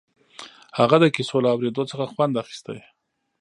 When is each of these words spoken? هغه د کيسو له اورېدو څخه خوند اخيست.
هغه 0.77 0.95
د 1.03 1.05
کيسو 1.15 1.37
له 1.43 1.49
اورېدو 1.53 1.83
څخه 1.91 2.05
خوند 2.13 2.33
اخيست. 2.41 2.67